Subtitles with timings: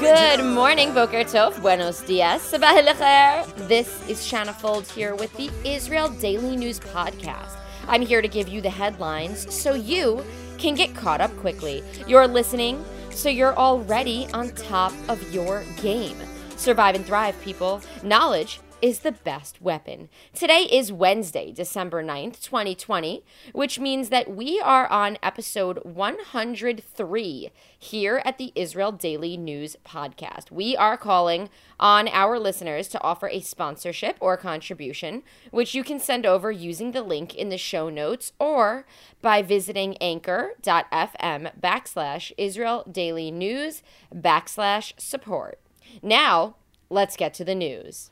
[0.00, 3.44] Good morning, Boker Tov, Buenos Dias, Sabah Lecher.
[3.68, 7.58] This is Shanna Fold here with the Israel Daily News Podcast.
[7.88, 10.24] I'm here to give you the headlines so you
[10.56, 11.82] can get caught up quickly.
[12.06, 16.16] You're listening, so you're already on top of your game.
[16.56, 17.82] Survive and thrive, people.
[18.02, 20.08] Knowledge is the best weapon.
[20.32, 28.22] Today is Wednesday, December 9th, 2020, which means that we are on episode 103 here
[28.24, 30.50] at the Israel Daily News Podcast.
[30.50, 35.98] We are calling on our listeners to offer a sponsorship or contribution, which you can
[35.98, 38.86] send over using the link in the show notes or
[39.20, 43.82] by visiting anchor.fm backslash Israel Daily News
[44.14, 45.58] backslash support.
[46.02, 46.56] Now,
[46.88, 48.10] let's get to the news.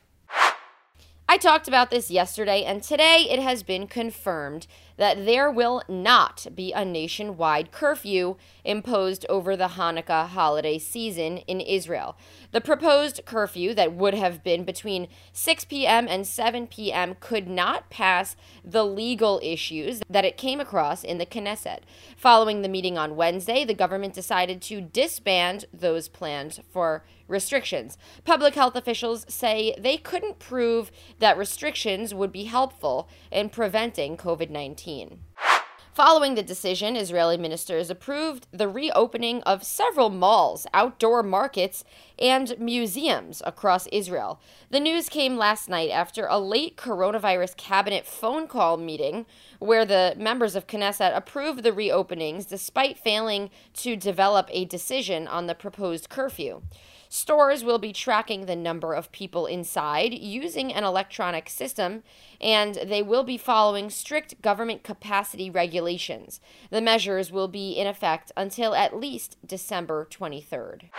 [1.31, 4.65] I talked about this yesterday, and today it has been confirmed
[4.97, 11.61] that there will not be a nationwide curfew imposed over the Hanukkah holiday season in
[11.61, 12.17] Israel.
[12.51, 16.07] The proposed curfew, that would have been between 6 p.m.
[16.07, 21.27] and 7 p.m., could not pass the legal issues that it came across in the
[21.27, 21.81] Knesset.
[22.17, 27.97] Following the meeting on Wednesday, the government decided to disband those plans for restrictions.
[28.25, 34.49] Public health officials say they couldn't prove that restrictions would be helpful in preventing COVID
[34.49, 35.19] 19.
[35.99, 41.83] Following the decision, Israeli ministers approved the reopening of several malls, outdoor markets,
[42.17, 44.39] and museums across Israel.
[44.69, 49.25] The news came last night after a late coronavirus cabinet phone call meeting
[49.59, 55.47] where the members of Knesset approved the reopenings despite failing to develop a decision on
[55.47, 56.61] the proposed curfew.
[57.11, 62.03] Stores will be tracking the number of people inside using an electronic system,
[62.39, 66.39] and they will be following strict government capacity regulations.
[66.69, 70.89] The measures will be in effect until at least December 23rd.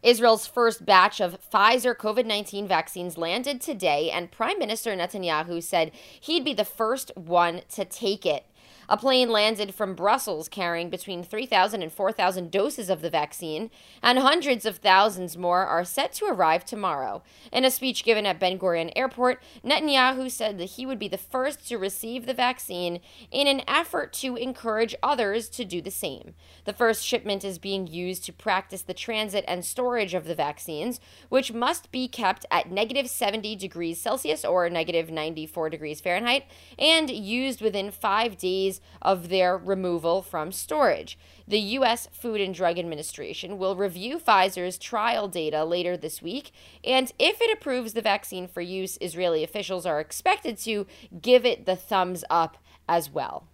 [0.00, 5.90] Israel's first batch of Pfizer COVID 19 vaccines landed today, and Prime Minister Netanyahu said
[6.20, 8.46] he'd be the first one to take it.
[8.88, 13.70] A plane landed from Brussels carrying between 3,000 and 4,000 doses of the vaccine,
[14.02, 17.22] and hundreds of thousands more are set to arrive tomorrow.
[17.52, 21.18] In a speech given at Ben Gurion Airport, Netanyahu said that he would be the
[21.18, 23.00] first to receive the vaccine
[23.30, 26.34] in an effort to encourage others to do the same.
[26.64, 31.00] The first shipment is being used to practice the transit and storage of the vaccines,
[31.28, 36.44] which must be kept at negative 70 degrees Celsius or negative 94 degrees Fahrenheit,
[36.78, 41.18] and used within five days of their removal from storage.
[41.46, 42.08] The U.S.
[42.12, 46.52] Food and Drug Administration will review Pfizer's trial data later this week,
[46.84, 50.86] and if it approves the vaccine for use, Israeli officials are expected to
[51.20, 52.56] give it the thumbs up
[52.88, 53.48] as well.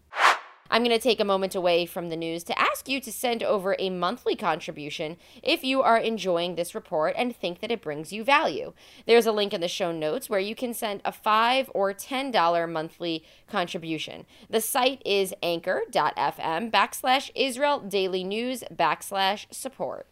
[0.71, 3.43] I'm going to take a moment away from the news to ask you to send
[3.43, 8.12] over a monthly contribution if you are enjoying this report and think that it brings
[8.12, 8.73] you value.
[9.06, 12.71] There's a link in the show notes where you can send a 5 or $10
[12.71, 14.27] monthly contribution.
[14.51, 20.06] The site is anchor.fm backslash Israel Daily News backslash support.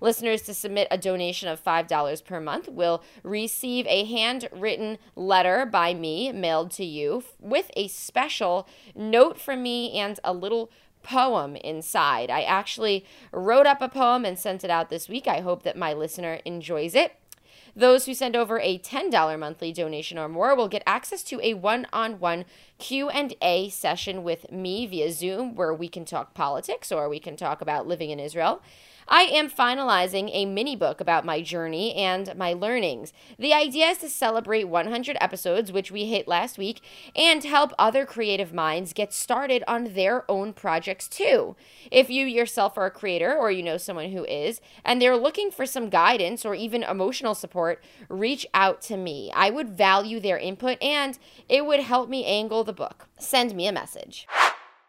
[0.00, 5.94] Listeners to submit a donation of $5 per month will receive a handwritten letter by
[5.94, 10.70] me mailed to you with a special note from me and a little
[11.02, 12.30] poem inside.
[12.30, 15.26] I actually wrote up a poem and sent it out this week.
[15.26, 17.16] I hope that my listener enjoys it.
[17.74, 21.54] Those who send over a $10 monthly donation or more will get access to a
[21.54, 22.44] one-on-one
[22.78, 27.60] Q&A session with me via Zoom where we can talk politics or we can talk
[27.60, 28.60] about living in Israel.
[29.12, 33.12] I am finalizing a mini book about my journey and my learnings.
[33.40, 36.80] The idea is to celebrate 100 episodes, which we hit last week,
[37.16, 41.56] and help other creative minds get started on their own projects too.
[41.90, 45.50] If you yourself are a creator or you know someone who is, and they're looking
[45.50, 49.32] for some guidance or even emotional support, reach out to me.
[49.34, 51.18] I would value their input and
[51.48, 53.08] it would help me angle the book.
[53.18, 54.28] Send me a message.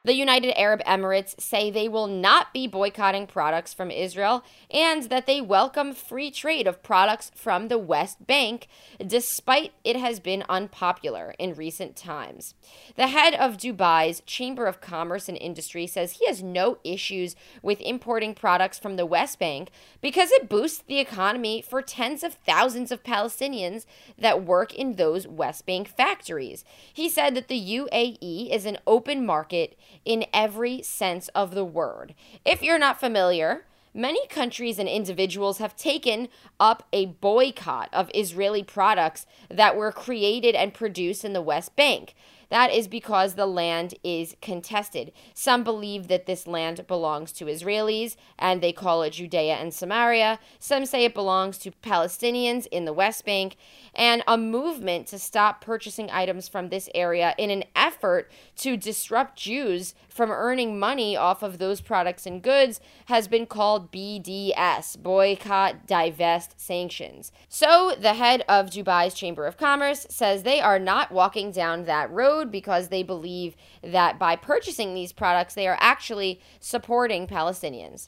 [0.04, 5.28] The United Arab Emirates say they will not be boycotting products from Israel and that
[5.28, 8.68] they welcome free trade of products from the West Bank,
[9.06, 12.56] despite it has been unpopular in recent times.
[12.96, 17.80] The head of Dubai's Chamber of Commerce and Industry says he has no issues with
[17.80, 19.70] importing products from the West Bank
[20.02, 23.86] because it boosts the economy for tens of thousands of Palestinians
[24.18, 26.66] that work in those West Bank factories.
[26.92, 32.14] He said that the UAE is an open market in every sense of the word.
[32.46, 36.30] If you're not familiar, many countries and individuals have taken
[36.60, 42.14] up a boycott of Israeli products that were created and produced in the West Bank.
[42.52, 45.14] That is because the land is contested.
[45.34, 50.38] Some believe that this land belongs to Israelis and they call it Judea and Samaria.
[50.60, 53.56] Some say it belongs to Palestinians in the West Bank.
[53.96, 59.38] And a movement to stop purchasing items from this area in an effort to disrupt
[59.38, 65.88] Jews from earning money off of those products and goods has been called BDS Boycott,
[65.88, 67.32] Divest, Sanctions.
[67.48, 72.12] So the head of Dubai's Chamber of Commerce says they are not walking down that
[72.12, 78.08] road because they believe that by purchasing these products, they are actually supporting Palestinians.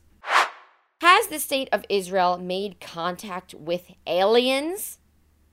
[1.02, 5.00] Has the state of Israel made contact with aliens?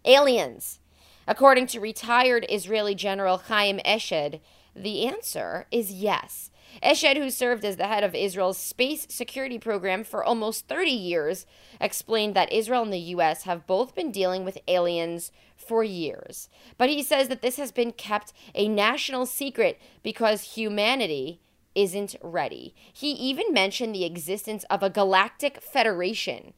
[0.04, 0.78] Aliens.
[1.26, 4.40] According to retired Israeli General Chaim Eshed,
[4.74, 6.50] the answer is yes.
[6.82, 11.46] Eshed, who served as the head of Israel's space security program for almost 30 years,
[11.80, 13.42] explained that Israel and the U.S.
[13.42, 16.48] have both been dealing with aliens for years.
[16.78, 21.40] But he says that this has been kept a national secret because humanity
[21.74, 22.74] isn't ready.
[22.92, 26.54] He even mentioned the existence of a galactic federation,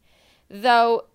[0.48, 1.06] though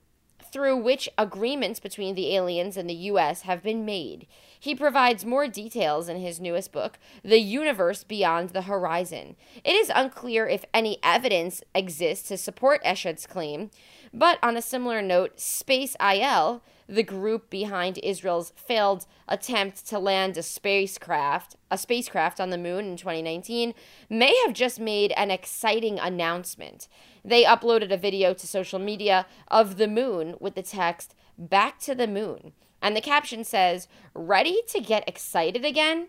[0.52, 3.42] through which agreements between the aliens and the U.S.
[3.42, 4.28] have been made.
[4.60, 9.36] He provides more details in his newest book, The Universe Beyond the Horizon.
[9.64, 13.70] It is unclear if any evidence exists to support Eshed's claim,
[14.14, 20.44] but on a similar note, SpaceIL, the group behind Israel's failed attempt to land a
[20.44, 23.74] spacecraft, a spacecraft on the moon in 2019,
[24.10, 26.88] may have just made an exciting announcement.
[27.26, 31.94] They uploaded a video to social media of the moon with the text, Back to
[31.94, 32.54] the Moon.
[32.82, 36.08] And the caption says, Ready to get excited again?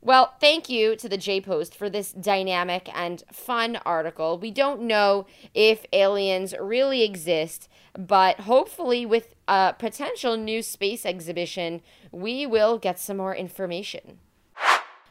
[0.00, 4.38] Well, thank you to the J Post for this dynamic and fun article.
[4.38, 7.68] We don't know if aliens really exist,
[7.98, 14.20] but hopefully, with a potential new space exhibition, we will get some more information.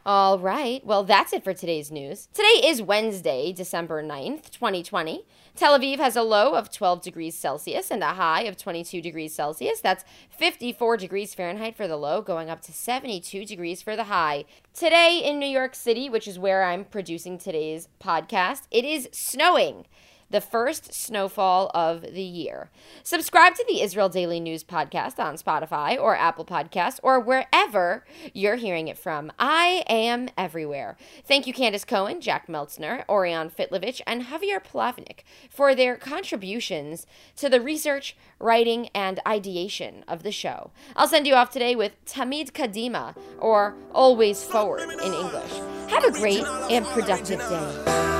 [0.09, 2.29] All right, well, that's it for today's news.
[2.33, 5.25] Today is Wednesday, December 9th, 2020.
[5.53, 9.35] Tel Aviv has a low of 12 degrees Celsius and a high of 22 degrees
[9.35, 9.81] Celsius.
[9.81, 14.45] That's 54 degrees Fahrenheit for the low, going up to 72 degrees for the high.
[14.73, 19.87] Today in New York City, which is where I'm producing today's podcast, it is snowing
[20.29, 22.69] the first snowfall of the year.
[23.03, 28.55] Subscribe to the Israel Daily News podcast on Spotify or Apple Podcasts or wherever you're
[28.55, 29.31] hearing it from.
[29.39, 30.97] I am everywhere.
[31.25, 37.05] Thank you, Candace Cohen, Jack Meltzner, Orion Fitlovich, and Javier Plavnik for their contributions
[37.37, 40.71] to the research, writing, and ideation of the show.
[40.95, 45.51] I'll send you off today with Tamid Kadima, or Always Forward in English.
[45.89, 48.16] Have a great and productive day.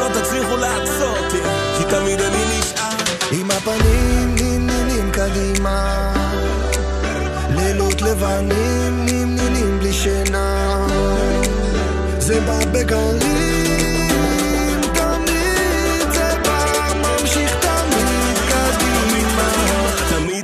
[0.00, 1.38] לא תצליחו לעצור אותי,
[1.78, 2.88] כי תמיד אני נשאר.
[3.32, 6.12] עם הפנים נמנמים קדימה,
[7.50, 10.86] לילות לבנים נמנמים בלי שינה.
[12.18, 13.50] זה בא בגלים,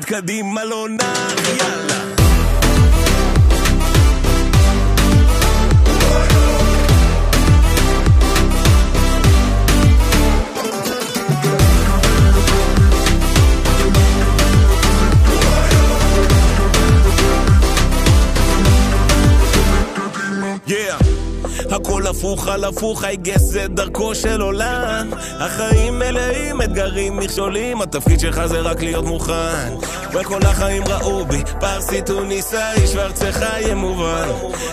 [0.06, 2.16] קדימה לא נח, יאללה.
[22.19, 25.11] הפוך על הפוך, I guess זה דרכו של עולם.
[25.41, 29.75] החיים מלאים אתגרים, מכשולים התפקיד שלך זה רק להיות מוכן.
[30.13, 34.29] וכל החיים ראו בי פרסי טוניסאי שוורצך יהיה מובן.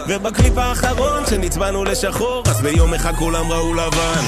[0.08, 4.24] ובקליפ האחרון שנצבענו לשחור אז ביום אחד כולם ראו לבן.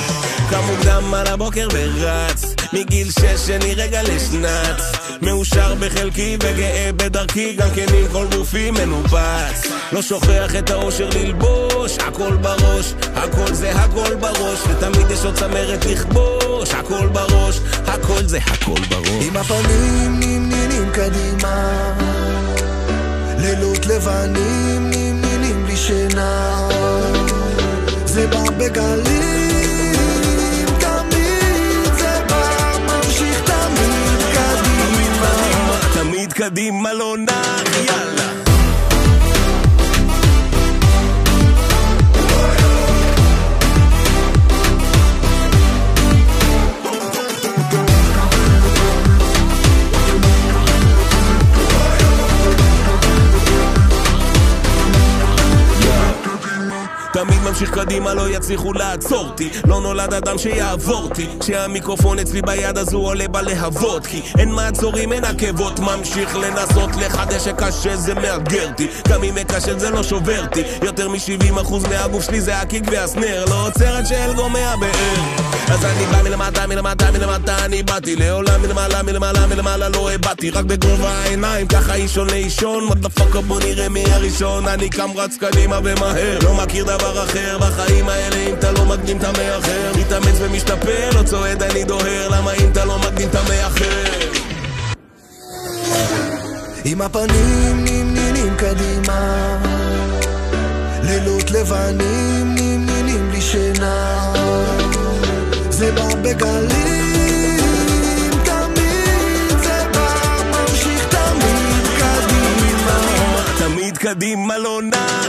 [0.49, 7.69] קם מוקדם על הבוקר ורץ מגיל שש שני רגע לשנץ מאושר בחלקי וגאה בדרכי גם
[7.75, 9.67] כן עם כל גופי מנופץ.
[9.91, 15.85] לא שוכח את האושר ללבוש הכל בראש הכל זה הכל בראש ותמיד יש עוד צמרת
[15.85, 19.25] לכבוש הכל בראש הכל זה הכל בראש.
[19.27, 21.93] עם הפנים נמנמים קדימה,
[23.37, 26.67] לילות לבנים נמנמים בלי שינה.
[28.05, 29.44] זה בא בגלים,
[36.49, 38.24] dimmelo, Nayal.
[57.55, 59.49] ממשיך קדימה, לא יצליחו לעצור אותי.
[59.67, 61.27] לא נולד אדם שיעבור אותי.
[61.39, 65.79] כשהמיקרופון אצלי ביד אז הוא עולה בלהבות כי אין מעצורים, אין עקבות.
[65.79, 68.87] ממשיך לנסות לחדש שקשה זה מאתגר אותי.
[69.07, 70.63] גם אם מקשל זה לא שובר אותי.
[70.81, 73.45] יותר מ-70% מהגוף שלי זה הקיק והסנר.
[73.49, 77.65] לא עוצר עד שאלגו מהבאר אז אני בא מלמטה, מלמטה, מלמטה.
[77.65, 80.49] אני באתי לעולם מלמעלה, מלמעלה, מלמעלה לא הבעתי.
[80.49, 82.83] רק בגובה העיניים ככה אישון לאישון.
[82.85, 84.67] מודפאקה בוא נראה מי הראשון.
[84.67, 86.39] אני קם רץ קדימה ומהר.
[86.43, 89.91] לא מכיר דבר אחר בחיים האלה אם אתה לא מקדים אתה מאחר.
[89.99, 92.29] מתאמץ ומשתפר לא צועד אני דוהר.
[92.29, 94.29] למה אם אתה לא מקדים אתה מאחר?
[96.85, 99.57] עם הפנים נמנים קדימה.
[101.03, 104.33] לילות לבנים נמנים בלי שינה.
[105.69, 106.95] זה בא בגלים.
[114.05, 114.57] קדימה.
[114.57, 115.24] לא נח